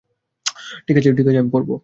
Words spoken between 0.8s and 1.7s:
ঠিক আছে, আমি